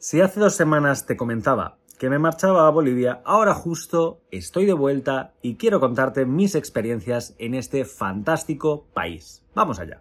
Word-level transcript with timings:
Si 0.00 0.20
hace 0.20 0.38
dos 0.38 0.54
semanas 0.54 1.06
te 1.06 1.16
comentaba 1.16 1.78
que 1.98 2.08
me 2.08 2.20
marchaba 2.20 2.68
a 2.68 2.70
Bolivia, 2.70 3.20
ahora 3.24 3.52
justo 3.52 4.20
estoy 4.30 4.64
de 4.64 4.72
vuelta 4.72 5.34
y 5.42 5.56
quiero 5.56 5.80
contarte 5.80 6.24
mis 6.24 6.54
experiencias 6.54 7.34
en 7.38 7.54
este 7.54 7.84
fantástico 7.84 8.86
país. 8.94 9.42
Vamos 9.56 9.80
allá. 9.80 10.00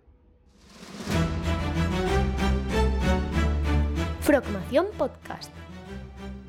Frogmación 4.22 4.86
Podcast. 5.00 5.52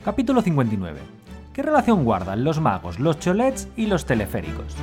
Capítulo 0.05 0.43
59. 0.43 1.01
¿Qué 1.55 1.63
relación 1.63 2.05
guardan 2.05 2.45
los 2.45 2.61
magos, 2.61 3.01
los 3.01 3.19
cholets 3.19 3.69
y 3.77 3.87
los 3.87 4.05
teleféricos? 4.05 4.77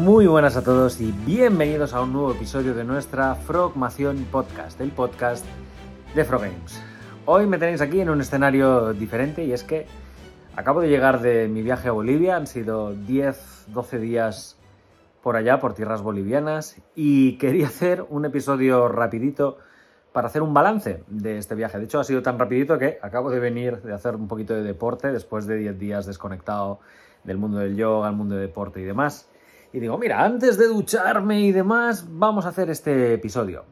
Muy 0.00 0.26
buenas 0.26 0.56
a 0.56 0.64
todos 0.64 0.98
y 1.02 1.12
bienvenidos 1.26 1.92
a 1.92 2.00
un 2.00 2.14
nuevo 2.14 2.32
episodio 2.32 2.72
de 2.72 2.84
nuestra 2.84 3.34
Frogmación 3.34 4.26
Podcast, 4.32 4.80
el 4.80 4.92
podcast 4.92 5.44
de 6.14 6.24
Frog 6.24 6.40
Games. 6.40 6.82
Hoy 7.26 7.46
me 7.46 7.58
tenéis 7.58 7.82
aquí 7.82 8.00
en 8.00 8.08
un 8.08 8.22
escenario 8.22 8.94
diferente 8.94 9.44
y 9.44 9.52
es 9.52 9.62
que 9.62 9.86
acabo 10.56 10.80
de 10.80 10.88
llegar 10.88 11.20
de 11.20 11.48
mi 11.48 11.60
viaje 11.60 11.88
a 11.88 11.92
Bolivia, 11.92 12.36
han 12.36 12.46
sido 12.46 12.94
10, 12.94 13.66
12 13.74 13.98
días 13.98 14.56
por 15.22 15.36
allá, 15.36 15.60
por 15.60 15.74
tierras 15.74 16.00
bolivianas, 16.00 16.80
y 16.94 17.36
quería 17.36 17.66
hacer 17.66 18.02
un 18.08 18.24
episodio 18.24 18.88
rapidito 18.88 19.58
para 20.14 20.28
hacer 20.28 20.40
un 20.40 20.54
balance 20.54 21.04
de 21.08 21.36
este 21.36 21.54
viaje. 21.54 21.76
De 21.76 21.84
hecho, 21.84 22.00
ha 22.00 22.04
sido 22.04 22.22
tan 22.22 22.38
rapidito 22.38 22.78
que 22.78 22.98
acabo 23.02 23.30
de 23.30 23.38
venir 23.38 23.82
de 23.82 23.92
hacer 23.92 24.16
un 24.16 24.28
poquito 24.28 24.54
de 24.54 24.62
deporte 24.62 25.12
después 25.12 25.46
de 25.46 25.56
10 25.56 25.78
días 25.78 26.06
desconectado 26.06 26.80
del 27.22 27.36
mundo 27.36 27.58
del 27.58 27.76
yoga, 27.76 28.08
el 28.08 28.16
mundo 28.16 28.36
del 28.36 28.46
deporte 28.46 28.80
y 28.80 28.84
demás. 28.84 29.28
Y 29.72 29.80
digo, 29.80 29.98
mira, 29.98 30.24
antes 30.24 30.58
de 30.58 30.66
ducharme 30.66 31.40
y 31.40 31.52
demás, 31.52 32.06
vamos 32.08 32.44
a 32.44 32.48
hacer 32.48 32.70
este 32.70 33.14
episodio. 33.14 33.64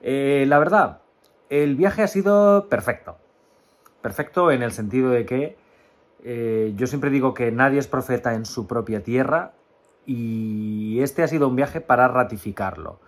Eh, 0.00 0.44
la 0.48 0.58
verdad, 0.58 1.02
el 1.48 1.76
viaje 1.76 2.02
ha 2.02 2.08
sido 2.08 2.68
perfecto. 2.68 3.16
Perfecto 4.02 4.50
en 4.50 4.62
el 4.62 4.72
sentido 4.72 5.10
de 5.10 5.24
que 5.24 5.56
eh, 6.24 6.72
yo 6.76 6.86
siempre 6.86 7.10
digo 7.10 7.32
que 7.32 7.52
nadie 7.52 7.78
es 7.78 7.86
profeta 7.86 8.34
en 8.34 8.44
su 8.44 8.66
propia 8.66 9.02
tierra 9.02 9.52
y 10.04 11.00
este 11.00 11.22
ha 11.22 11.28
sido 11.28 11.48
un 11.48 11.56
viaje 11.56 11.80
para 11.80 12.08
ratificarlo. 12.08 13.00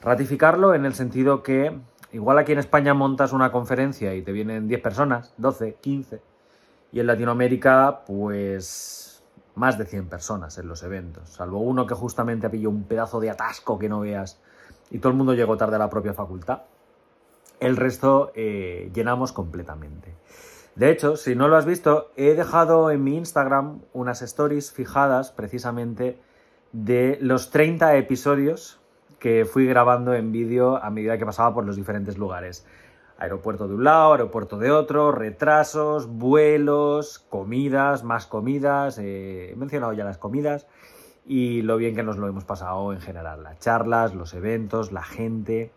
Ratificarlo 0.00 0.74
en 0.74 0.84
el 0.84 0.94
sentido 0.94 1.42
que 1.42 1.78
igual 2.12 2.38
aquí 2.38 2.52
en 2.52 2.58
España 2.58 2.94
montas 2.94 3.32
una 3.32 3.52
conferencia 3.52 4.14
y 4.14 4.22
te 4.22 4.32
vienen 4.32 4.66
10 4.66 4.80
personas, 4.80 5.34
12, 5.38 5.76
15, 5.80 6.20
y 6.92 7.00
en 7.00 7.06
Latinoamérica 7.06 8.02
pues 8.06 9.13
más 9.54 9.78
de 9.78 9.84
100 9.84 10.08
personas 10.08 10.58
en 10.58 10.68
los 10.68 10.82
eventos, 10.82 11.28
salvo 11.30 11.60
uno 11.60 11.86
que 11.86 11.94
justamente 11.94 12.48
pillado 12.50 12.70
un 12.70 12.84
pedazo 12.84 13.20
de 13.20 13.30
atasco 13.30 13.78
que 13.78 13.88
no 13.88 14.00
veas 14.00 14.40
y 14.90 14.98
todo 14.98 15.10
el 15.10 15.16
mundo 15.16 15.34
llegó 15.34 15.56
tarde 15.56 15.76
a 15.76 15.78
la 15.78 15.90
propia 15.90 16.12
facultad. 16.12 16.62
El 17.60 17.76
resto 17.76 18.32
eh, 18.34 18.90
llenamos 18.92 19.32
completamente. 19.32 20.14
De 20.74 20.90
hecho, 20.90 21.16
si 21.16 21.36
no 21.36 21.46
lo 21.46 21.56
has 21.56 21.66
visto, 21.66 22.10
he 22.16 22.34
dejado 22.34 22.90
en 22.90 23.04
mi 23.04 23.16
Instagram 23.16 23.80
unas 23.92 24.22
stories 24.22 24.72
fijadas 24.72 25.30
precisamente 25.30 26.18
de 26.72 27.16
los 27.20 27.50
30 27.50 27.96
episodios 27.96 28.80
que 29.20 29.44
fui 29.44 29.66
grabando 29.66 30.14
en 30.14 30.32
vídeo 30.32 30.76
a 30.76 30.90
medida 30.90 31.16
que 31.16 31.24
pasaba 31.24 31.54
por 31.54 31.64
los 31.64 31.76
diferentes 31.76 32.18
lugares 32.18 32.66
aeropuerto 33.18 33.68
de 33.68 33.74
un 33.74 33.84
lado, 33.84 34.12
aeropuerto 34.12 34.58
de 34.58 34.70
otro, 34.70 35.12
retrasos, 35.12 36.08
vuelos, 36.08 37.18
comidas, 37.30 38.04
más 38.04 38.26
comidas, 38.26 38.98
eh, 38.98 39.52
he 39.52 39.56
mencionado 39.56 39.92
ya 39.92 40.04
las 40.04 40.18
comidas 40.18 40.66
y 41.26 41.62
lo 41.62 41.76
bien 41.76 41.94
que 41.94 42.02
nos 42.02 42.18
lo 42.18 42.28
hemos 42.28 42.44
pasado 42.44 42.92
en 42.92 43.00
general, 43.00 43.42
las 43.42 43.58
charlas, 43.58 44.14
los 44.14 44.34
eventos, 44.34 44.92
la 44.92 45.02
gente, 45.02 45.72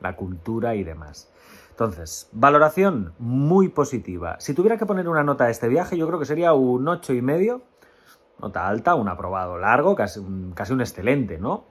la 0.00 0.16
cultura 0.16 0.74
y 0.74 0.84
demás. 0.84 1.30
Entonces, 1.70 2.28
valoración 2.32 3.14
muy 3.18 3.68
positiva. 3.68 4.36
Si 4.38 4.52
tuviera 4.52 4.76
que 4.76 4.84
poner 4.84 5.08
una 5.08 5.24
nota 5.24 5.44
a 5.44 5.50
este 5.50 5.68
viaje, 5.68 5.96
yo 5.96 6.06
creo 6.06 6.18
que 6.18 6.26
sería 6.26 6.52
un 6.52 6.86
ocho 6.86 7.14
y 7.14 7.22
medio, 7.22 7.62
nota 8.38 8.68
alta, 8.68 8.94
un 8.94 9.08
aprobado 9.08 9.56
largo, 9.56 9.94
casi 9.94 10.20
casi 10.54 10.74
un 10.74 10.82
excelente, 10.82 11.38
¿no? 11.38 11.64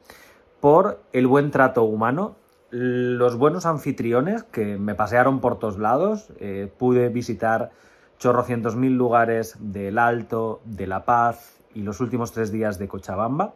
Por 0.59 1.03
el 1.13 1.27
buen 1.27 1.51
trato 1.51 1.83
humano 1.83 2.35
los 2.71 3.35
buenos 3.35 3.65
anfitriones 3.65 4.43
que 4.43 4.77
me 4.77 4.95
pasearon 4.95 5.39
por 5.39 5.59
todos 5.59 5.79
lados. 5.79 6.31
Eh, 6.39 6.71
pude 6.77 7.09
visitar 7.09 7.71
chorrocientos 8.17 8.75
mil 8.75 8.95
lugares 8.95 9.55
del 9.59 9.97
Alto, 9.97 10.61
de 10.65 10.87
La 10.87 11.05
Paz 11.05 11.59
y 11.73 11.81
los 11.81 11.99
últimos 11.99 12.31
tres 12.31 12.51
días 12.51 12.77
de 12.77 12.87
Cochabamba. 12.87 13.53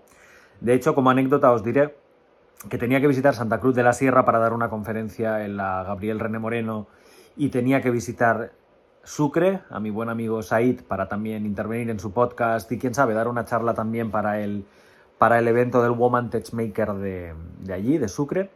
De 0.62 0.74
hecho, 0.74 0.96
como 0.96 1.10
anécdota 1.10 1.52
os 1.52 1.64
diré 1.64 1.96
que 2.70 2.78
tenía 2.78 3.02
que 3.02 3.08
visitar 3.08 3.36
Santa 3.36 3.60
Cruz 3.60 3.76
de 3.76 3.84
la 3.84 3.94
Sierra 3.94 4.24
para 4.24 4.40
dar 4.40 4.54
una 4.54 4.70
conferencia 4.70 5.44
en 5.44 5.58
la 5.58 5.84
Gabriel 5.84 6.20
René 6.20 6.40
Moreno 6.40 6.88
y 7.36 7.50
tenía 7.50 7.82
que 7.82 7.92
visitar 7.92 8.52
Sucre, 9.04 9.60
a 9.70 9.82
mi 9.82 9.90
buen 9.90 10.08
amigo 10.08 10.42
Said, 10.42 10.84
para 10.84 11.10
también 11.10 11.46
intervenir 11.46 11.90
en 11.90 12.00
su 12.00 12.14
podcast 12.14 12.72
y 12.72 12.80
quién 12.80 12.94
sabe, 12.94 13.14
dar 13.14 13.28
una 13.28 13.44
charla 13.44 13.74
también 13.74 14.12
para 14.12 14.40
el, 14.40 14.66
para 15.18 15.40
el 15.40 15.48
evento 15.50 15.84
del 15.84 15.92
Woman 15.92 16.30
Touchmaker 16.30 16.94
de, 16.94 17.34
de 17.60 17.74
allí, 17.74 17.98
de 17.98 18.08
Sucre 18.08 18.50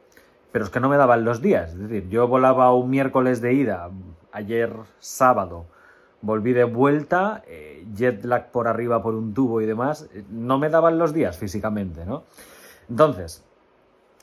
pero 0.52 0.66
es 0.66 0.72
que 0.72 0.80
no 0.80 0.90
me 0.90 0.98
daban 0.98 1.24
los 1.24 1.42
días. 1.42 1.72
Es 1.72 1.80
decir, 1.80 2.10
yo 2.10 2.28
volaba 2.28 2.74
un 2.74 2.90
miércoles 2.90 3.42
de 3.42 3.54
ida, 3.54 3.90
ayer 4.32 4.74
sábado, 5.00 5.66
volví 6.22 6.54
de 6.54 6.64
vuelta, 6.64 7.44
eh, 7.48 7.86
jet 7.94 8.24
lag 8.24 8.52
por 8.52 8.68
arriba 8.68 9.02
por 9.02 9.16
un 9.16 9.34
tubo 9.34 9.62
y 9.62 9.66
demás, 9.66 10.10
eh, 10.14 10.24
no 10.30 10.58
me 10.58 10.70
daban 10.70 10.98
los 10.98 11.14
días 11.14 11.38
físicamente, 11.38 12.06
¿no? 12.06 12.24
Entonces, 12.90 13.44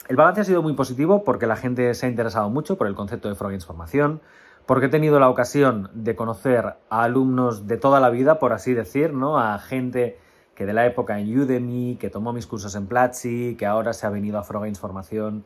el 0.08 0.16
balance 0.16 0.42
ha 0.42 0.44
sido 0.44 0.62
muy 0.62 0.74
positivo 0.74 1.24
porque 1.24 1.46
la 1.46 1.56
gente 1.56 1.92
se 1.94 2.06
ha 2.06 2.08
interesado 2.08 2.50
mucho 2.50 2.76
por 2.76 2.86
el 2.86 2.94
concepto 2.94 3.28
de 3.28 3.34
Frog 3.34 3.58
Formación, 3.62 4.20
porque 4.66 4.86
he 4.86 4.88
tenido 4.88 5.18
la 5.20 5.28
ocasión 5.28 5.90
de 5.94 6.16
conocer 6.16 6.74
a 6.88 7.02
alumnos 7.02 7.66
de 7.66 7.76
toda 7.76 8.00
la 8.00 8.10
vida, 8.10 8.38
por 8.38 8.52
así 8.52 8.74
decir, 8.74 9.12
¿no? 9.12 9.38
A 9.38 9.58
gente 9.58 10.18
que 10.54 10.66
de 10.66 10.72
la 10.72 10.86
época 10.86 11.18
en 11.18 11.38
Udemy, 11.38 11.96
que 11.96 12.10
tomó 12.10 12.32
mis 12.32 12.46
cursos 12.46 12.74
en 12.74 12.86
Platzi, 12.86 13.56
que 13.58 13.66
ahora 13.66 13.92
se 13.92 14.06
ha 14.06 14.10
venido 14.10 14.38
a 14.38 14.42
Frog 14.42 14.64
Formación 14.76 15.44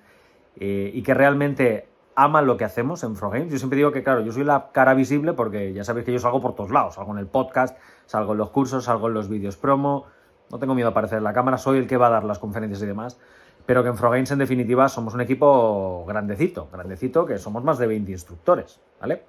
eh, 0.61 0.91
y 0.93 1.03
que 1.03 1.15
realmente 1.15 1.89
aman 2.15 2.47
lo 2.47 2.57
que 2.57 2.65
hacemos 2.65 3.05
en 3.05 3.15
Frogames. 3.15 3.53
Yo 3.53 3.59
siempre 3.59 3.77
digo 3.77 3.93
que, 3.93 4.03
claro, 4.03 4.23
yo 4.23 4.33
soy 4.33 4.43
la 4.43 4.71
cara 4.73 4.95
visible 4.95 5.35
porque 5.35 5.73
ya 5.73 5.85
sabéis 5.85 6.05
que 6.05 6.13
yo 6.13 6.19
salgo 6.19 6.41
por 6.41 6.55
todos 6.55 6.71
lados. 6.71 6.95
Salgo 6.95 7.13
en 7.13 7.19
el 7.19 7.29
podcast, 7.29 7.79
salgo 8.07 8.33
en 8.33 8.39
los 8.39 8.51
cursos, 8.51 8.85
salgo 8.85 9.07
en 9.07 9.15
los 9.15 9.29
vídeos 9.29 9.57
promo. 9.57 10.07
No 10.51 10.59
tengo 10.59 10.75
miedo 10.75 10.89
a 10.89 10.91
aparecer 10.91 11.19
en 11.19 11.25
la 11.25 11.33
cámara, 11.33 11.59
soy 11.59 11.79
el 11.79 11.87
que 11.87 11.97
va 11.97 12.09
a 12.09 12.11
dar 12.11 12.25
las 12.25 12.41
conferencias 12.41 12.83
y 12.83 12.87
demás. 12.87 13.21
Pero 13.67 13.83
que 13.83 13.91
en 13.91 13.97
Frogames, 13.97 14.31
en 14.33 14.39
definitiva, 14.39 14.89
somos 14.89 15.15
un 15.15 15.21
equipo 15.21 16.05
grandecito, 16.09 16.69
grandecito, 16.73 17.25
que 17.25 17.39
somos 17.39 17.63
más 17.63 17.79
de 17.79 17.87
20 17.87 18.11
instructores, 18.11 18.81
¿vale? 19.01 19.23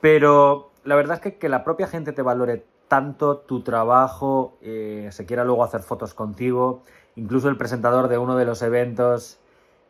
Pero 0.00 0.72
la 0.84 0.96
verdad 0.96 1.16
es 1.16 1.20
que, 1.20 1.38
que 1.38 1.48
la 1.48 1.62
propia 1.62 1.86
gente 1.86 2.12
te 2.12 2.22
valore 2.22 2.64
tanto 2.88 3.38
tu 3.38 3.62
trabajo, 3.62 4.58
eh, 4.60 5.08
se 5.12 5.24
quiera 5.24 5.44
luego 5.44 5.62
hacer 5.62 5.82
fotos 5.82 6.14
contigo, 6.14 6.82
incluso 7.14 7.48
el 7.48 7.56
presentador 7.56 8.08
de 8.08 8.18
uno 8.18 8.36
de 8.36 8.44
los 8.44 8.60
eventos 8.62 9.38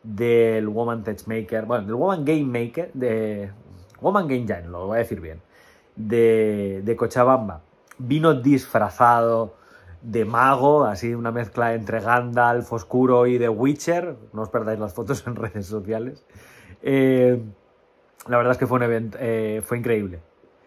del 0.02 0.68
Woman 0.68 1.04
Touch 1.04 1.26
Maker, 1.26 1.64
bueno, 1.64 1.86
del 1.86 1.94
Woman 1.94 2.24
Game 2.24 2.44
Maker, 2.44 2.90
de 2.92 3.50
Woman 4.00 4.26
Game 4.26 4.46
Jam, 4.46 4.70
lo 4.70 4.86
voy 4.86 4.96
a 4.96 4.98
decir 4.98 5.20
bien, 5.20 5.40
de, 5.96 6.82
de 6.84 6.96
Cochabamba. 6.96 7.62
Vino 7.98 8.34
disfrazado 8.34 9.54
de 10.02 10.24
mago, 10.24 10.84
así 10.84 11.14
una 11.14 11.30
mezcla 11.30 11.74
entre 11.74 12.00
Gandalf 12.00 12.72
oscuro 12.72 13.26
y 13.26 13.38
The 13.38 13.48
Witcher. 13.48 14.16
No 14.32 14.42
os 14.42 14.48
perdáis 14.48 14.78
las 14.78 14.92
fotos 14.92 15.24
en 15.26 15.36
redes 15.36 15.66
sociales. 15.66 16.24
Eh, 16.82 17.40
la 18.26 18.36
verdad 18.36 18.52
es 18.52 18.58
que 18.58 18.66
fue 18.66 18.76
un 18.76 18.82
evento, 18.82 19.18
eh, 19.20 19.62
fue 19.64 19.78
increíble. 19.78 20.20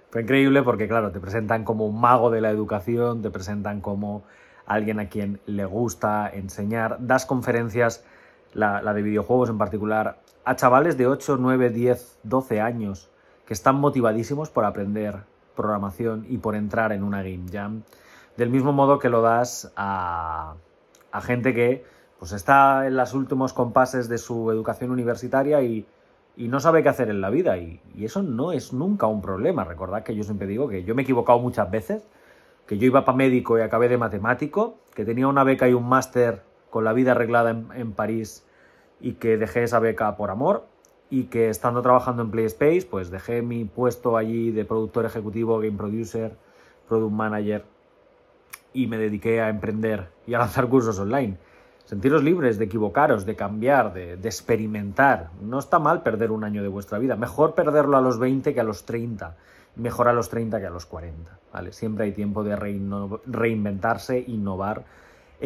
Fue 0.09 0.21
increíble 0.21 0.63
porque, 0.63 0.87
claro, 0.87 1.11
te 1.11 1.19
presentan 1.19 1.65
como 1.65 1.85
un 1.85 1.99
mago 1.99 2.29
de 2.29 2.39
la 2.39 2.49
educación, 2.49 3.21
te 3.21 3.29
presentan 3.29 3.81
como 3.81 4.23
alguien 4.65 4.99
a 4.99 5.09
quien 5.09 5.41
le 5.45 5.65
gusta 5.65 6.29
enseñar, 6.33 6.97
das 7.01 7.25
conferencias 7.25 8.05
la, 8.55 8.93
de 8.93 9.01
videojuegos 9.01 9.49
en 9.49 9.57
particular, 9.57 10.17
a 10.45 10.55
chavales 10.55 10.97
de 10.97 11.07
8, 11.07 11.37
9, 11.39 11.69
10, 11.69 12.19
12 12.23 12.61
años 12.61 13.09
que 13.45 13.53
están 13.53 13.75
motivadísimos 13.75 14.49
por 14.49 14.65
aprender 14.65 15.19
programación 15.55 16.25
y 16.27 16.37
por 16.37 16.55
entrar 16.55 16.91
en 16.91 17.03
una 17.03 17.21
game 17.21 17.45
jam, 17.51 17.83
del 18.37 18.49
mismo 18.49 18.73
modo 18.73 18.97
que 18.97 19.09
lo 19.09 19.21
das 19.21 19.71
a, 19.75 20.55
a 21.11 21.21
gente 21.21 21.53
que 21.53 21.85
pues 22.17 22.31
está 22.31 22.87
en 22.87 22.95
los 22.95 23.13
últimos 23.13 23.53
compases 23.53 24.07
de 24.09 24.17
su 24.17 24.49
educación 24.51 24.89
universitaria 24.89 25.61
y, 25.61 25.85
y 26.37 26.47
no 26.47 26.59
sabe 26.59 26.81
qué 26.81 26.89
hacer 26.89 27.09
en 27.09 27.21
la 27.21 27.29
vida. 27.29 27.57
Y, 27.57 27.81
y, 27.93 28.05
eso 28.05 28.23
no 28.23 28.51
es 28.51 28.73
nunca 28.73 29.05
un 29.05 29.21
problema. 29.21 29.65
Recordad 29.65 30.03
que 30.03 30.15
yo 30.15 30.23
siempre 30.23 30.47
digo 30.47 30.67
que 30.69 30.83
yo 30.83 30.95
me 30.95 31.01
he 31.01 31.03
equivocado 31.03 31.39
muchas 31.39 31.69
veces, 31.69 32.07
que 32.65 32.77
yo 32.77 32.85
iba 32.85 33.03
para 33.03 33.17
médico 33.17 33.57
y 33.57 33.61
acabé 33.61 33.89
de 33.89 33.97
matemático, 33.97 34.77
que 34.93 35.03
tenía 35.05 35.27
una 35.27 35.43
beca 35.43 35.67
y 35.67 35.73
un 35.73 35.87
máster 35.87 36.41
con 36.75 36.83
la 36.83 36.91
vida 36.91 37.11
arreglada 37.11 37.51
en, 37.51 37.93
París 37.93 38.43
y 38.99 39.13
que 39.13 39.37
dejé 39.37 39.63
esa 39.63 39.79
beca 39.79 40.17
por 40.17 40.29
amor 40.29 40.65
y 41.09 41.27
que 41.27 41.47
estando 41.47 41.81
trabajando 41.81 42.21
en 42.21 42.31
PlaySpace, 42.31 42.85
pues 42.91 43.09
dejé 43.09 43.41
mi 43.41 43.63
puesto 43.63 44.17
allí 44.17 44.51
de 44.51 44.65
productor 44.65 45.05
ejecutivo, 45.05 45.57
game 45.59 45.77
producer, 45.77 46.35
product 46.89 47.13
manager 47.13 47.63
y 48.73 48.87
me 48.87 48.97
dediqué 48.97 49.39
a 49.39 49.47
emprender 49.47 50.09
y 50.27 50.33
a 50.33 50.39
lanzar 50.39 50.67
cursos 50.67 50.99
online. 50.99 51.37
Sentiros 51.85 52.21
libres 52.21 52.59
de 52.59 52.65
equivocaros, 52.65 53.25
de 53.25 53.37
cambiar, 53.37 53.93
de, 53.93 54.15
experimentar. 54.15 55.29
No 55.41 55.59
está 55.59 55.79
mal 55.79 56.03
perder 56.03 56.29
un 56.29 56.43
año 56.43 56.61
de 56.61 56.67
vuestra 56.67 56.99
vida. 56.99 57.15
Mejor 57.15 57.55
perderlo 57.55 57.95
a 57.95 58.01
los 58.01 58.19
20 58.19 58.53
que 58.53 58.59
a 58.59 58.65
los 58.65 58.85
30. 58.85 59.37
Mejor 59.77 60.09
a 60.09 60.13
los 60.13 60.27
30 60.27 60.59
que 60.59 60.65
a 60.65 60.71
los 60.71 60.85
40. 60.85 61.39
¿vale? 61.53 61.71
Siempre 61.71 62.03
hay 62.03 62.11
tiempo 62.11 62.43
de 62.43 62.57
reinventarse, 62.57 64.25
innovar, 64.27 64.83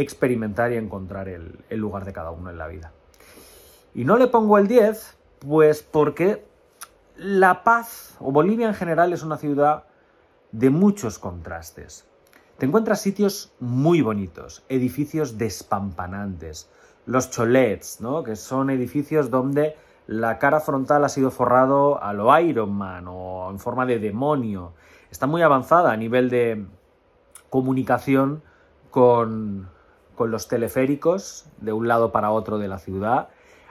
experimentar 0.02 0.72
y 0.72 0.78
encontrar 0.78 1.28
el, 1.28 1.64
lugar 1.72 2.06
de 2.06 2.14
cada 2.14 2.32
uno 2.32 2.50
en 2.50 2.58
la 2.58 2.68
vida. 2.68 2.92
Y 3.94 4.06
no 4.06 4.18
le 4.18 4.28
pongo 4.28 4.58
el 4.58 4.68
10, 4.68 5.18
pues 5.40 5.84
porque 5.84 6.46
La 7.18 7.64
Paz, 7.64 8.16
o 8.20 8.32
Bolivia 8.32 8.68
en 8.68 8.74
general, 8.74 9.12
es 9.12 9.24
una 9.24 9.38
ciudad 9.38 9.84
de 10.52 10.70
muchos 10.70 11.20
contrastes. 11.20 12.08
Te 12.58 12.66
encuentras 12.66 13.02
sitios 13.02 13.54
muy 13.60 14.02
bonitos, 14.02 14.64
edificios 14.70 15.38
despampanantes, 15.38 16.70
los 17.06 17.30
cholets, 17.30 18.02
¿no? 18.02 18.24
que 18.24 18.36
son 18.36 18.70
edificios 18.70 19.30
donde 19.30 19.76
la 20.08 20.40
cara 20.40 20.60
frontal 20.60 21.04
ha 21.04 21.10
sido 21.10 21.30
forrado 21.30 22.02
a 22.02 22.14
lo 22.14 22.38
Iron 22.40 22.74
Man 22.74 23.06
o 23.08 23.50
en 23.52 23.60
forma 23.60 23.86
de 23.86 24.00
demonio. 24.00 24.74
Está 25.12 25.28
muy 25.28 25.42
avanzada 25.42 25.92
a 25.92 25.98
nivel 25.98 26.30
de 26.30 26.66
comunicación 27.50 28.44
con, 28.92 29.70
con 30.20 30.32
los 30.32 30.50
teleféricos 30.50 31.46
de 31.62 31.72
un 31.72 31.88
lado 31.88 32.12
para 32.12 32.32
otro 32.32 32.58
de 32.58 32.68
la 32.68 32.78
ciudad. 32.78 33.30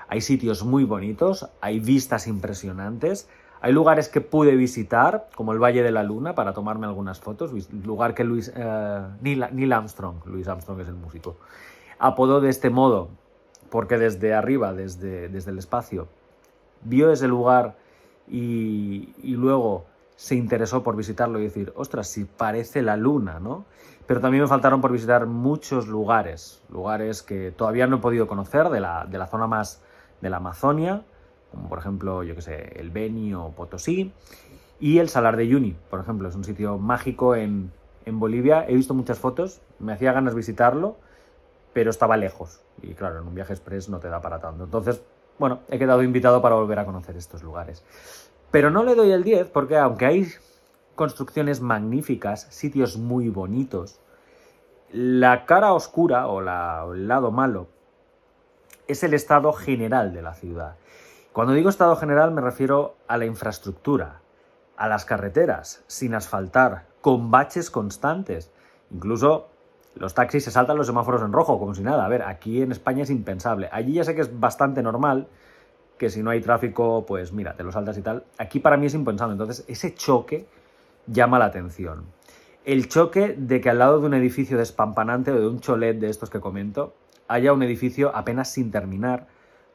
Hay 0.08 0.22
sitios 0.22 0.64
muy 0.64 0.84
bonitos, 0.84 1.46
hay 1.60 1.78
vistas 1.78 2.26
impresionantes, 2.26 3.28
hay 3.60 3.74
lugares 3.74 4.08
que 4.08 4.22
pude 4.22 4.56
visitar, 4.56 5.28
como 5.34 5.52
el 5.52 5.62
Valle 5.62 5.82
de 5.82 5.90
la 5.90 6.02
Luna, 6.04 6.34
para 6.34 6.54
tomarme 6.54 6.86
algunas 6.86 7.20
fotos, 7.20 7.52
lugar 7.84 8.14
que 8.14 8.24
Luis, 8.24 8.50
eh, 8.56 9.02
Neil, 9.20 9.72
Armstrong, 9.74 10.24
Luis 10.24 10.48
Armstrong 10.48 10.80
es 10.80 10.88
el 10.88 10.94
músico, 10.94 11.36
apodó 11.98 12.40
de 12.40 12.48
este 12.48 12.70
modo, 12.70 13.10
porque 13.68 13.98
desde 13.98 14.32
arriba, 14.32 14.72
desde, 14.72 15.28
desde 15.28 15.50
el 15.50 15.58
espacio, 15.58 16.08
vio 16.82 17.12
ese 17.12 17.28
lugar 17.28 17.76
y, 18.26 19.12
y 19.22 19.32
luego 19.32 19.84
se 20.16 20.34
interesó 20.34 20.82
por 20.82 20.96
visitarlo 20.96 21.40
y 21.40 21.42
decir, 21.42 21.74
ostras, 21.76 22.08
si 22.08 22.24
parece 22.24 22.80
la 22.80 22.96
luna, 22.96 23.38
¿no? 23.38 23.66
Pero 24.08 24.22
también 24.22 24.42
me 24.42 24.48
faltaron 24.48 24.80
por 24.80 24.90
visitar 24.90 25.26
muchos 25.26 25.86
lugares, 25.86 26.62
lugares 26.70 27.22
que 27.22 27.52
todavía 27.52 27.86
no 27.86 27.96
he 27.96 28.00
podido 28.00 28.26
conocer 28.26 28.70
de 28.70 28.80
la, 28.80 29.04
de 29.04 29.18
la 29.18 29.26
zona 29.26 29.46
más 29.46 29.82
de 30.22 30.30
la 30.30 30.38
Amazonia, 30.38 31.02
como 31.52 31.68
por 31.68 31.78
ejemplo, 31.78 32.22
yo 32.22 32.34
que 32.34 32.40
sé, 32.40 32.72
el 32.80 32.90
Beni 32.90 33.34
o 33.34 33.50
Potosí, 33.50 34.10
y 34.80 34.98
el 34.98 35.10
Salar 35.10 35.36
de 35.36 35.44
Uyuni, 35.44 35.76
por 35.90 36.00
ejemplo, 36.00 36.26
es 36.26 36.34
un 36.34 36.44
sitio 36.44 36.78
mágico 36.78 37.36
en, 37.36 37.70
en 38.06 38.18
Bolivia. 38.18 38.64
He 38.66 38.74
visto 38.74 38.94
muchas 38.94 39.18
fotos, 39.18 39.60
me 39.78 39.92
hacía 39.92 40.14
ganas 40.14 40.34
visitarlo, 40.34 40.96
pero 41.74 41.90
estaba 41.90 42.16
lejos. 42.16 42.62
Y 42.82 42.94
claro, 42.94 43.20
en 43.20 43.26
un 43.26 43.34
viaje 43.34 43.52
express 43.52 43.90
no 43.90 43.98
te 43.98 44.08
da 44.08 44.22
para 44.22 44.40
tanto. 44.40 44.64
Entonces, 44.64 45.02
bueno, 45.38 45.60
he 45.68 45.78
quedado 45.78 46.02
invitado 46.02 46.40
para 46.40 46.54
volver 46.54 46.78
a 46.78 46.86
conocer 46.86 47.14
estos 47.18 47.42
lugares. 47.42 47.84
Pero 48.50 48.70
no 48.70 48.84
le 48.84 48.94
doy 48.94 49.10
el 49.10 49.22
10 49.22 49.48
porque 49.48 49.76
aunque 49.76 50.06
hay 50.06 50.28
construcciones 50.98 51.60
magníficas, 51.60 52.48
sitios 52.50 52.98
muy 52.98 53.28
bonitos, 53.28 54.00
la 54.90 55.46
cara 55.46 55.72
oscura 55.72 56.26
o, 56.26 56.40
el 56.92 57.06
lado 57.06 57.30
malo 57.30 57.68
es 58.88 59.04
el 59.04 59.14
estado 59.14 59.52
general 59.52 60.12
de 60.12 60.22
la 60.22 60.34
ciudad. 60.34 60.74
Cuando 61.32 61.52
digo 61.52 61.70
estado 61.70 61.94
general 61.94 62.32
me 62.32 62.40
refiero 62.40 62.96
a 63.06 63.16
la 63.16 63.26
infraestructura, 63.26 64.22
a 64.76 64.88
las 64.88 65.04
carreteras, 65.04 65.84
sin 65.86 66.16
asfaltar, 66.16 66.86
con 67.00 67.30
baches 67.30 67.70
constantes. 67.70 68.50
Incluso 68.90 69.50
los 69.94 70.14
taxis 70.14 70.42
se 70.42 70.50
saltan 70.50 70.76
los 70.76 70.88
semáforos 70.88 71.22
en 71.22 71.32
rojo, 71.32 71.60
como 71.60 71.76
si 71.76 71.82
nada. 71.82 72.04
A 72.04 72.08
ver, 72.08 72.22
aquí 72.22 72.60
en 72.60 72.72
España 72.72 73.04
es 73.04 73.10
impensable. 73.10 73.68
Allí 73.70 73.92
ya 73.92 74.04
sé 74.04 74.16
que 74.16 74.22
es 74.22 74.40
bastante 74.40 74.82
normal, 74.82 75.28
que 75.96 76.10
si 76.10 76.24
no 76.24 76.30
hay 76.30 76.40
tráfico, 76.40 77.04
pues 77.06 77.32
mira, 77.32 77.54
te 77.54 77.62
lo 77.62 77.70
saltas 77.70 77.96
y 77.98 78.02
tal. 78.02 78.24
Aquí 78.36 78.58
para 78.58 78.76
mí 78.76 78.86
es 78.86 78.94
impensable. 78.94 79.34
Entonces, 79.34 79.64
ese 79.68 79.94
choque 79.94 80.48
llama 81.08 81.38
la 81.38 81.46
atención. 81.46 82.04
El 82.64 82.88
choque 82.88 83.34
de 83.38 83.60
que 83.60 83.70
al 83.70 83.78
lado 83.78 84.00
de 84.00 84.06
un 84.06 84.14
edificio 84.14 84.58
despampanante 84.58 85.32
o 85.32 85.40
de 85.40 85.48
un 85.48 85.60
cholet 85.60 85.98
de 85.98 86.10
estos 86.10 86.30
que 86.30 86.40
comento, 86.40 86.94
haya 87.26 87.52
un 87.52 87.62
edificio 87.62 88.14
apenas 88.14 88.52
sin 88.52 88.70
terminar, 88.70 89.26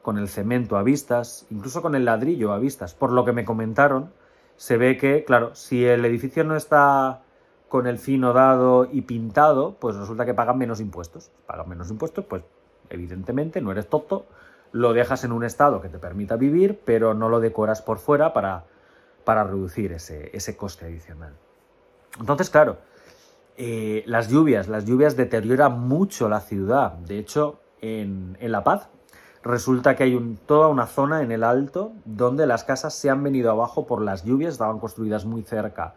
con 0.02 0.18
el 0.18 0.28
cemento 0.28 0.76
a 0.76 0.82
vistas, 0.82 1.46
incluso 1.50 1.80
con 1.80 1.94
el 1.94 2.04
ladrillo 2.04 2.52
a 2.52 2.58
vistas. 2.58 2.92
Por 2.92 3.10
lo 3.10 3.24
que 3.24 3.32
me 3.32 3.46
comentaron, 3.46 4.12
se 4.56 4.76
ve 4.76 4.98
que, 4.98 5.24
claro, 5.24 5.54
si 5.54 5.86
el 5.86 6.04
edificio 6.04 6.44
no 6.44 6.56
está 6.56 7.22
con 7.68 7.86
el 7.86 7.98
fino 7.98 8.34
dado 8.34 8.86
y 8.90 9.00
pintado, 9.00 9.76
pues 9.80 9.96
resulta 9.96 10.26
que 10.26 10.34
pagan 10.34 10.58
menos 10.58 10.80
impuestos. 10.80 11.30
Pagan 11.46 11.70
menos 11.70 11.90
impuestos, 11.90 12.26
pues 12.26 12.42
evidentemente 12.90 13.62
no 13.62 13.72
eres 13.72 13.88
tonto, 13.88 14.26
lo 14.72 14.92
dejas 14.92 15.24
en 15.24 15.32
un 15.32 15.42
estado 15.42 15.80
que 15.80 15.88
te 15.88 15.98
permita 15.98 16.36
vivir, 16.36 16.78
pero 16.84 17.14
no 17.14 17.30
lo 17.30 17.40
decoras 17.40 17.80
por 17.80 17.98
fuera 17.98 18.34
para, 18.34 18.64
para 19.24 19.44
reducir 19.44 19.92
ese, 19.92 20.30
ese 20.36 20.56
coste 20.56 20.86
adicional. 20.86 21.34
Entonces, 22.18 22.50
claro, 22.50 22.78
eh, 23.56 24.02
las 24.06 24.28
lluvias, 24.28 24.68
las 24.68 24.84
lluvias 24.84 25.16
deterioran 25.16 25.80
mucho 25.80 26.28
la 26.28 26.40
ciudad. 26.40 26.92
De 26.92 27.18
hecho, 27.18 27.60
en, 27.80 28.36
en 28.40 28.52
La 28.52 28.64
Paz, 28.64 28.88
Resulta 29.44 29.94
que 29.94 30.04
hay 30.04 30.38
toda 30.46 30.68
una 30.68 30.86
zona 30.86 31.20
en 31.20 31.30
el 31.30 31.44
alto 31.44 31.92
donde 32.06 32.46
las 32.46 32.64
casas 32.64 32.94
se 32.94 33.10
han 33.10 33.22
venido 33.22 33.50
abajo 33.50 33.86
por 33.86 34.00
las 34.00 34.24
lluvias, 34.24 34.54
estaban 34.54 34.78
construidas 34.78 35.26
muy 35.26 35.42
cerca 35.42 35.96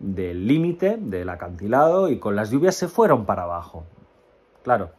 del 0.00 0.48
límite, 0.48 0.96
del 1.00 1.28
acantilado, 1.28 2.08
y 2.08 2.18
con 2.18 2.34
las 2.34 2.50
lluvias 2.50 2.74
se 2.74 2.88
fueron 2.88 3.26
para 3.26 3.44
abajo. 3.44 3.84
Claro, 4.64 4.90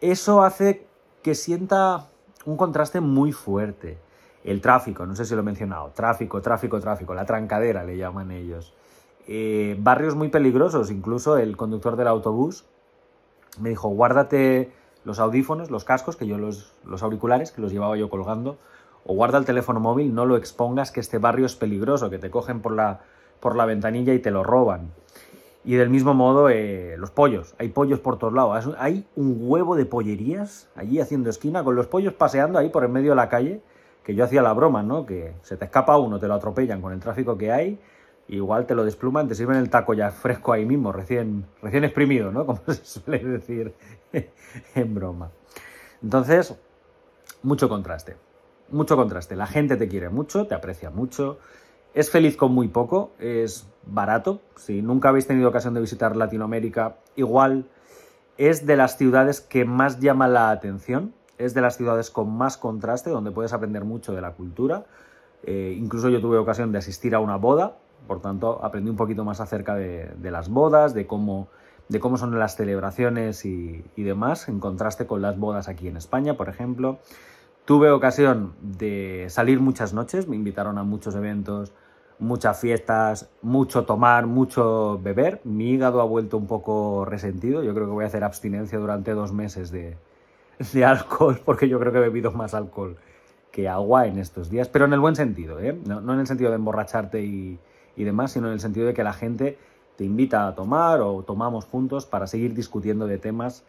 eso 0.00 0.42
hace 0.42 0.86
que 1.22 1.34
sienta 1.34 2.06
un 2.46 2.56
contraste 2.56 3.00
muy 3.00 3.32
fuerte. 3.32 3.98
El 4.44 4.60
tráfico, 4.60 5.06
no 5.06 5.14
sé 5.14 5.24
si 5.24 5.34
lo 5.34 5.40
he 5.40 5.44
mencionado, 5.44 5.92
tráfico, 5.94 6.42
tráfico, 6.42 6.80
tráfico, 6.80 7.14
la 7.14 7.24
trancadera 7.24 7.84
le 7.84 7.96
llaman 7.96 8.30
ellos. 8.30 8.74
Eh, 9.28 9.76
barrios 9.78 10.16
muy 10.16 10.28
peligrosos, 10.28 10.90
incluso 10.90 11.36
el 11.36 11.56
conductor 11.56 11.96
del 11.96 12.08
autobús 12.08 12.64
me 13.60 13.68
dijo, 13.68 13.88
guárdate 13.88 14.72
los 15.04 15.18
audífonos, 15.18 15.70
los 15.70 15.84
cascos, 15.84 16.16
que 16.16 16.26
yo 16.26 16.38
los, 16.38 16.72
los 16.84 17.02
auriculares, 17.02 17.52
que 17.52 17.60
los 17.60 17.72
llevaba 17.72 17.96
yo 17.96 18.08
colgando, 18.08 18.56
o 19.04 19.14
guarda 19.14 19.38
el 19.38 19.44
teléfono 19.44 19.80
móvil, 19.80 20.14
no 20.14 20.26
lo 20.26 20.36
expongas, 20.36 20.90
que 20.90 21.00
este 21.00 21.18
barrio 21.18 21.46
es 21.46 21.56
peligroso, 21.56 22.10
que 22.10 22.18
te 22.18 22.30
cogen 22.30 22.60
por 22.60 22.72
la, 22.72 23.00
por 23.40 23.56
la 23.56 23.66
ventanilla 23.66 24.14
y 24.14 24.20
te 24.20 24.30
lo 24.30 24.42
roban. 24.42 24.92
Y 25.64 25.74
del 25.74 25.90
mismo 25.90 26.14
modo, 26.14 26.48
eh, 26.48 26.96
los 26.98 27.10
pollos. 27.10 27.54
Hay 27.58 27.68
pollos 27.68 28.00
por 28.00 28.18
todos 28.18 28.32
lados. 28.32 28.74
Hay 28.78 29.06
un 29.14 29.36
huevo 29.40 29.76
de 29.76 29.86
pollerías 29.86 30.68
allí 30.74 30.98
haciendo 30.98 31.30
esquina, 31.30 31.62
con 31.62 31.76
los 31.76 31.86
pollos 31.86 32.14
paseando 32.14 32.58
ahí 32.58 32.68
por 32.68 32.84
en 32.84 32.92
medio 32.92 33.10
de 33.10 33.16
la 33.16 33.28
calle, 33.28 33.60
que 34.02 34.14
yo 34.14 34.24
hacía 34.24 34.42
la 34.42 34.52
broma, 34.52 34.82
¿no? 34.82 35.06
Que 35.06 35.34
se 35.42 35.56
te 35.56 35.66
escapa 35.66 35.96
uno, 35.98 36.18
te 36.18 36.28
lo 36.28 36.34
atropellan 36.34 36.80
con 36.80 36.92
el 36.92 37.00
tráfico 37.00 37.36
que 37.38 37.52
hay, 37.52 37.78
igual 38.28 38.66
te 38.66 38.74
lo 38.74 38.84
despluman, 38.84 39.28
te 39.28 39.34
sirven 39.34 39.56
el 39.56 39.70
taco 39.70 39.94
ya 39.94 40.10
fresco 40.10 40.52
ahí 40.52 40.64
mismo, 40.64 40.92
recién, 40.92 41.46
recién 41.60 41.84
exprimido, 41.84 42.30
¿no? 42.30 42.46
Como 42.46 42.60
se 42.66 42.84
suele 42.84 43.24
decir 43.24 43.74
en 44.74 44.94
broma. 44.94 45.30
Entonces, 46.02 46.54
mucho 47.42 47.68
contraste. 47.68 48.16
Mucho 48.70 48.96
contraste. 48.96 49.36
La 49.36 49.46
gente 49.46 49.76
te 49.76 49.88
quiere 49.88 50.08
mucho, 50.08 50.46
te 50.46 50.54
aprecia 50.54 50.90
mucho, 50.90 51.38
es 51.94 52.10
feliz 52.10 52.36
con 52.36 52.52
muy 52.52 52.68
poco, 52.68 53.12
es 53.18 53.66
barato. 53.84 54.40
Si 54.56 54.80
nunca 54.80 55.10
habéis 55.10 55.26
tenido 55.26 55.48
ocasión 55.48 55.74
de 55.74 55.80
visitar 55.80 56.16
Latinoamérica, 56.16 56.96
igual 57.16 57.66
es 58.38 58.64
de 58.66 58.76
las 58.76 58.96
ciudades 58.96 59.40
que 59.40 59.64
más 59.64 60.00
llama 60.00 60.26
la 60.26 60.50
atención, 60.50 61.12
es 61.38 61.54
de 61.54 61.60
las 61.60 61.76
ciudades 61.76 62.10
con 62.10 62.30
más 62.36 62.56
contraste, 62.56 63.10
donde 63.10 63.30
puedes 63.30 63.52
aprender 63.52 63.84
mucho 63.84 64.12
de 64.12 64.20
la 64.20 64.32
cultura. 64.32 64.84
Eh, 65.44 65.76
incluso 65.78 66.08
yo 66.08 66.20
tuve 66.20 66.38
ocasión 66.38 66.72
de 66.72 66.78
asistir 66.78 67.14
a 67.14 67.20
una 67.20 67.36
boda, 67.36 67.76
por 68.06 68.20
tanto 68.20 68.64
aprendí 68.64 68.90
un 68.90 68.96
poquito 68.96 69.24
más 69.24 69.40
acerca 69.40 69.74
de 69.74 70.30
las 70.30 70.48
bodas, 70.48 70.94
de 70.94 71.06
cómo 71.06 71.48
de 71.92 72.00
cómo 72.00 72.16
son 72.16 72.36
las 72.38 72.56
celebraciones 72.56 73.44
y, 73.44 73.84
demás, 73.96 74.48
en 74.48 74.60
contraste 74.60 75.06
con 75.06 75.22
las 75.22 75.38
bodas 75.38 75.68
aquí 75.68 75.88
en 75.88 75.96
España, 75.96 76.36
por 76.36 76.48
ejemplo. 76.48 76.98
Tuve 77.64 77.90
ocasión 77.90 78.54
de 78.60 79.26
salir 79.28 79.60
muchas 79.60 79.92
noches, 79.92 80.26
me 80.26 80.34
invitaron 80.34 80.78
a 80.78 80.84
muchos 80.84 81.14
eventos, 81.14 81.72
muchas 82.18 82.58
fiestas, 82.58 83.28
mucho 83.42 83.84
tomar, 83.84 84.26
mucho 84.26 84.98
beber. 85.02 85.40
Mi 85.44 85.70
hígado 85.70 86.00
ha 86.00 86.04
vuelto 86.04 86.38
un 86.38 86.46
poco 86.46 87.04
resentido. 87.04 87.62
Yo 87.62 87.74
creo 87.74 87.86
que 87.86 87.92
voy 87.92 88.04
a 88.04 88.08
hacer 88.08 88.24
abstinencia 88.24 88.78
durante 88.78 89.12
dos 89.12 89.32
meses 89.32 89.70
de, 89.70 89.96
alcohol, 90.84 91.40
porque 91.44 91.68
yo 91.68 91.78
creo 91.78 91.92
que 91.92 91.98
he 91.98 92.02
bebido 92.02 92.32
más 92.32 92.54
alcohol 92.54 92.96
que 93.50 93.68
agua 93.68 94.06
en 94.06 94.18
estos 94.18 94.48
días, 94.48 94.68
pero 94.68 94.86
en 94.86 94.94
el 94.94 95.00
buen 95.00 95.14
sentido, 95.14 95.60
¿eh? 95.60 95.78
no, 95.84 96.12
en 96.12 96.20
el 96.20 96.26
sentido 96.26 96.50
de 96.50 96.56
emborracharte 96.56 97.22
y, 97.22 97.58
y 97.96 98.04
demás, 98.04 98.32
sino 98.32 98.46
en 98.46 98.54
el 98.54 98.60
sentido 98.60 98.86
de 98.86 98.94
que 98.94 99.04
la 99.04 99.12
gente 99.12 99.58
te 99.96 100.04
invita 100.04 100.46
a 100.46 100.54
tomar 100.54 101.00
o 101.00 101.22
tomamos 101.22 101.66
juntos 101.66 102.06
para 102.06 102.26
seguir 102.26 102.54
discutiendo 102.54 103.06
de 103.06 103.18
temas 103.18 103.64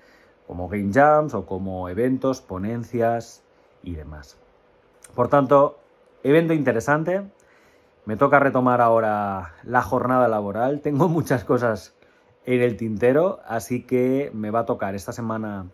como 0.47 0.69
game 0.69 0.91
jams 0.93 1.33
o 1.33 1.45
como 1.45 1.89
eventos, 1.89 2.41
ponencias 2.41 3.43
y 3.83 3.95
demás. 3.95 4.37
Por 5.15 5.27
tanto, 5.27 5.79
evento 6.23 6.53
interesante. 6.53 7.23
Me 8.05 8.17
toca 8.17 8.39
retomar 8.39 8.81
ahora 8.81 9.55
la 9.63 9.81
jornada 9.81 10.27
laboral. 10.27 10.81
Tengo 10.81 11.07
muchas 11.09 11.43
cosas 11.43 11.93
en 12.45 12.61
el 12.61 12.75
tintero, 12.75 13.39
así 13.47 13.83
que 13.83 14.31
me 14.33 14.51
va 14.51 14.59
a 14.59 14.65
tocar 14.65 14.95
esta 14.95 15.13
semana 15.13 15.67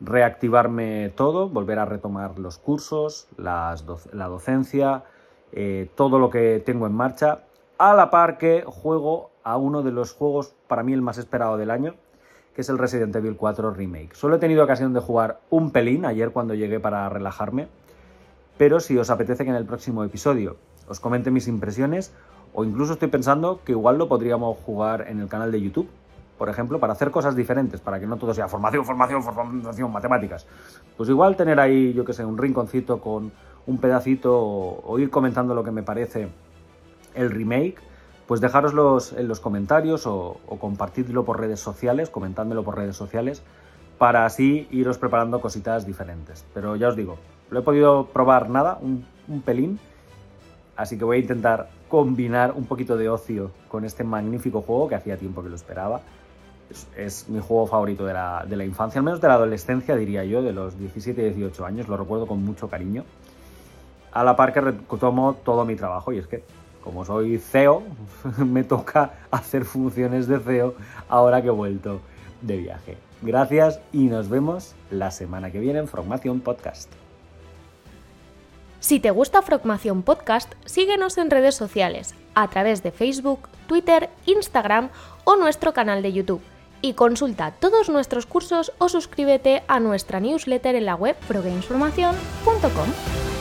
reactivarme 0.00 1.10
todo, 1.16 1.48
volver 1.48 1.78
a 1.78 1.84
retomar 1.84 2.38
los 2.38 2.58
cursos, 2.58 3.28
la 3.36 3.76
docencia, 4.28 5.04
eh, 5.52 5.88
todo 5.94 6.18
lo 6.18 6.30
que 6.30 6.62
tengo 6.64 6.86
en 6.86 6.92
marcha, 6.92 7.40
a 7.78 7.94
la 7.94 8.10
par 8.10 8.38
que 8.38 8.62
juego 8.66 9.30
a 9.42 9.56
uno 9.56 9.82
de 9.82 9.92
los 9.92 10.12
juegos 10.12 10.54
para 10.66 10.82
mí 10.82 10.92
el 10.92 11.02
más 11.02 11.18
esperado 11.18 11.56
del 11.56 11.70
año, 11.70 11.94
que 12.54 12.62
es 12.62 12.68
el 12.68 12.78
Resident 12.78 13.14
Evil 13.14 13.36
4 13.36 13.70
Remake. 13.70 14.14
Solo 14.14 14.36
he 14.36 14.38
tenido 14.38 14.64
ocasión 14.64 14.92
de 14.92 15.00
jugar 15.00 15.40
un 15.50 15.70
pelín 15.70 16.04
ayer 16.04 16.30
cuando 16.30 16.54
llegué 16.54 16.80
para 16.80 17.08
relajarme, 17.08 17.68
pero 18.58 18.80
si 18.80 18.98
os 18.98 19.10
apetece 19.10 19.44
que 19.44 19.50
en 19.50 19.56
el 19.56 19.66
próximo 19.66 20.04
episodio 20.04 20.56
os 20.88 21.00
comente 21.00 21.30
mis 21.30 21.48
impresiones, 21.48 22.12
o 22.54 22.64
incluso 22.64 22.94
estoy 22.94 23.08
pensando 23.08 23.60
que 23.64 23.72
igual 23.72 23.98
lo 23.98 24.08
podríamos 24.08 24.58
jugar 24.58 25.06
en 25.08 25.20
el 25.20 25.28
canal 25.28 25.52
de 25.52 25.60
YouTube, 25.60 25.88
por 26.38 26.48
ejemplo, 26.48 26.78
para 26.78 26.92
hacer 26.92 27.10
cosas 27.10 27.34
diferentes, 27.34 27.80
para 27.80 27.98
que 27.98 28.06
no 28.06 28.16
todo 28.16 28.34
sea 28.34 28.48
formación, 28.48 28.84
formación, 28.84 29.22
formación, 29.22 29.92
matemáticas. 29.92 30.46
Pues 30.96 31.08
igual 31.08 31.36
tener 31.36 31.58
ahí, 31.60 31.92
yo 31.94 32.04
que 32.04 32.12
sé, 32.12 32.24
un 32.24 32.36
rinconcito 32.36 33.00
con 33.00 33.32
un 33.66 33.78
pedacito 33.78 34.38
o, 34.38 34.98
ir 34.98 35.10
comentando 35.10 35.54
lo 35.54 35.64
que 35.64 35.70
me 35.70 35.82
parece 35.82 36.28
el 37.14 37.30
remake, 37.30 37.76
pues 38.26 38.40
dejároslos 38.40 39.12
en 39.12 39.28
los 39.28 39.40
comentarios 39.40 40.06
o, 40.06 40.38
o 40.46 40.58
compartidlo 40.58 41.24
por 41.24 41.40
redes 41.40 41.60
sociales, 41.60 42.10
comentádmelo 42.10 42.62
por 42.62 42.76
redes 42.76 42.96
sociales, 42.96 43.42
para 43.98 44.26
así 44.26 44.68
iros 44.70 44.98
preparando 44.98 45.40
cositas 45.40 45.86
diferentes. 45.86 46.44
Pero 46.52 46.76
ya 46.76 46.88
os 46.88 46.96
digo, 46.96 47.16
lo 47.50 47.60
he 47.60 47.62
podido 47.62 48.06
probar 48.06 48.50
nada, 48.50 48.78
un 48.82 49.42
pelín, 49.42 49.80
así 50.76 50.98
que 50.98 51.04
voy 51.04 51.16
a 51.16 51.20
intentar 51.20 51.70
combinar 51.88 52.52
un 52.52 52.66
poquito 52.66 52.96
de 52.96 53.08
ocio 53.08 53.52
con 53.68 53.84
este 53.84 54.04
magnífico 54.04 54.62
juego 54.62 54.88
que 54.88 54.96
hacía 54.96 55.16
tiempo 55.16 55.42
que 55.42 55.48
lo 55.48 55.56
esperaba 55.56 56.02
es, 56.96 57.28
mi 57.28 57.40
juego 57.40 57.66
favorito 57.66 58.04
de 58.04 58.12
la, 58.12 58.64
infancia, 58.64 58.98
al 58.98 59.04
menos 59.04 59.20
de 59.20 59.28
la 59.28 59.34
adolescencia, 59.34 59.96
diría 59.96 60.24
yo, 60.24 60.42
de 60.42 60.52
los 60.52 60.78
17 60.78 61.20
y 61.20 61.24
18 61.32 61.64
años, 61.64 61.88
lo 61.88 61.96
recuerdo 61.96 62.26
con 62.26 62.42
mucho 62.44 62.68
cariño. 62.68 63.04
A 64.12 64.24
la 64.24 64.34
par 64.34 64.52
que 64.52 64.60
retomo 64.60 65.34
todo 65.44 65.64
mi 65.64 65.76
trabajo, 65.76 66.12
y 66.12 66.18
es 66.18 66.26
que, 66.26 66.42
como 66.82 67.04
soy 67.04 67.38
CEO, 67.38 67.82
me 68.38 68.64
toca 68.64 69.12
hacer 69.30 69.64
funciones 69.64 70.26
de 70.26 70.38
CEO 70.40 70.74
ahora 71.08 71.42
que 71.42 71.48
he 71.48 71.52
vuelto 71.52 72.00
de 72.42 72.56
viaje. 72.56 72.96
Gracias 73.22 73.80
y 73.92 74.04
nos 74.04 74.28
vemos 74.28 74.74
la 74.90 75.10
semana 75.10 75.50
que 75.50 75.58
viene 75.58 75.78
en 75.78 75.88
Frogmación 75.88 76.40
Podcast. 76.40 76.90
Si 78.80 79.00
te 79.00 79.10
gusta 79.10 79.42
Frogmación 79.42 80.02
Podcast, 80.02 80.52
síguenos 80.64 81.18
en 81.18 81.30
redes 81.30 81.54
sociales, 81.54 82.14
a 82.34 82.48
través 82.48 82.82
de 82.82 82.92
Facebook, 82.92 83.48
Twitter, 83.66 84.10
Instagram 84.26 84.90
o 85.24 85.36
nuestro 85.36 85.72
canal 85.72 86.02
de 86.02 86.12
YouTube 86.12 86.42
y 86.86 86.94
consulta 86.94 87.52
todos 87.52 87.88
nuestros 87.88 88.26
cursos 88.26 88.72
o 88.78 88.88
suscríbete 88.88 89.62
a 89.68 89.80
nuestra 89.80 90.20
newsletter 90.20 90.74
en 90.74 90.86
la 90.86 90.94
web 90.94 91.16
progamesformacion.com. 91.26 93.35